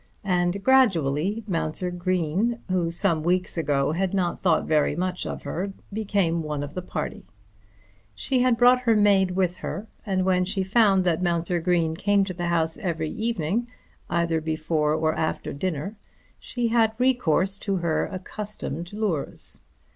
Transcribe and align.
And 0.25 0.63
gradually 0.63 1.43
Mounser 1.47 1.91
Green, 1.91 2.57
who 2.71 2.89
some 2.89 3.21
weeks 3.21 3.55
ago 3.55 3.91
had 3.91 4.15
not 4.15 4.39
thought 4.39 4.65
very 4.65 4.95
much 4.95 5.27
of 5.27 5.43
her, 5.43 5.73
became 5.93 6.41
one 6.41 6.63
of 6.63 6.73
the 6.73 6.81
party. 6.81 7.23
She 8.15 8.39
had 8.41 8.57
brought 8.57 8.79
her 8.79 8.95
maid 8.95 9.29
with 9.29 9.57
her; 9.57 9.85
and 10.03 10.25
when 10.25 10.43
she 10.43 10.63
found 10.63 11.03
that 11.03 11.21
Mounser 11.21 11.59
Green 11.59 11.93
came 11.95 12.23
to 12.23 12.33
the 12.33 12.47
house 12.47 12.77
every 12.79 13.11
evening, 13.11 13.67
either 14.09 14.41
before 14.41 14.95
or 14.95 15.13
after 15.13 15.51
dinner, 15.51 15.97
she 16.39 16.69
had 16.69 16.93
recourse 16.97 17.55
to 17.59 17.75
her 17.75 18.07
accustomed 18.07 18.93
lures. 18.93 19.59